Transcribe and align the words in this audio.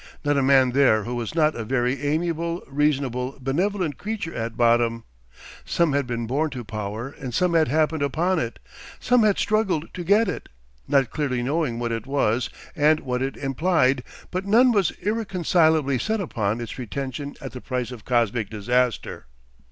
Not 0.25 0.35
a 0.35 0.41
man 0.41 0.71
there 0.71 1.03
who 1.03 1.13
was 1.13 1.35
not 1.35 1.53
a 1.53 1.63
very 1.63 2.01
amiable, 2.01 2.63
reasonable, 2.65 3.37
benevolent 3.39 3.99
creature 3.99 4.33
at 4.33 4.57
bottom; 4.57 5.03
some 5.63 5.93
had 5.93 6.07
been 6.07 6.25
born 6.25 6.49
to 6.49 6.63
power 6.63 7.09
and 7.21 7.35
some 7.35 7.53
had 7.53 7.67
happened 7.67 8.01
upon 8.01 8.39
it, 8.39 8.57
some 8.99 9.21
had 9.21 9.37
struggled 9.37 9.93
to 9.93 10.03
get 10.03 10.27
it, 10.27 10.49
not 10.87 11.11
clearly 11.11 11.43
knowing 11.43 11.77
what 11.77 11.91
it 11.91 12.07
was 12.07 12.49
and 12.75 13.01
what 13.01 13.21
it 13.21 13.37
implied, 13.37 14.03
but 14.31 14.43
none 14.43 14.71
was 14.71 14.89
irreconcilably 15.03 15.99
set 15.99 16.19
upon 16.19 16.59
its 16.61 16.79
retention 16.79 17.35
at 17.39 17.51
the 17.51 17.61
price 17.61 17.91
of 17.91 18.03
cosmic 18.03 18.49
disaster. 18.49 19.27